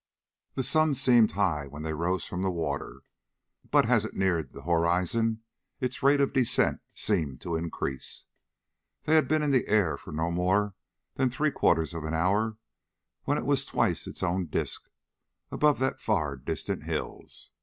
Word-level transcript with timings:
The 0.55 0.63
sun 0.63 0.95
seemed 0.95 1.33
high 1.33 1.67
when 1.67 1.83
they 1.83 1.93
rose 1.93 2.25
from 2.25 2.41
the 2.41 2.49
water, 2.49 3.03
but 3.69 3.85
as 3.87 4.03
it 4.03 4.15
neared 4.15 4.51
the 4.51 4.63
horizon 4.63 5.43
its 5.79 6.01
rate 6.01 6.19
of 6.19 6.33
descent 6.33 6.81
seemed 6.95 7.39
to 7.41 7.55
increase. 7.55 8.25
They 9.03 9.13
had 9.13 9.27
been 9.27 9.43
in 9.43 9.51
the 9.51 9.67
air 9.67 9.97
for 9.97 10.11
no 10.11 10.31
more 10.31 10.73
than 11.17 11.29
three 11.29 11.51
quarters 11.51 11.93
of 11.93 12.03
an 12.03 12.15
hour 12.15 12.57
when 13.25 13.37
it 13.37 13.45
was 13.45 13.63
twice 13.63 14.07
its 14.07 14.23
own 14.23 14.47
disk 14.47 14.89
above 15.51 15.77
the 15.77 15.91
far 15.93 16.35
distant 16.35 16.85
hills. 16.85 17.51